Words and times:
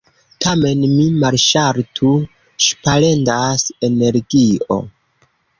Tamen 0.43 0.79
mi 0.93 1.03
malŝaltu, 1.23 2.15
ŝparendas 2.69 3.69
energio. 3.91 4.83